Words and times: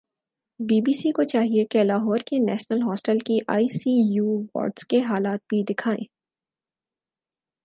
be 0.59 0.79
B 0.81 0.93
C 0.93 1.11
کو 1.11 1.23
چاہیے 1.23 1.65
کہ 1.71 1.83
لاہور 1.83 2.19
کے 2.25 2.37
نیشنل 2.39 2.81
ہوسپٹل 2.81 3.19
کے 3.25 3.37
آئی 3.47 3.67
سی 3.73 3.93
یو 4.15 4.37
وارڈز 4.55 4.87
کے 4.87 5.01
حالات 5.01 5.39
بھی 5.49 5.63
دیکھائیں 5.63 6.03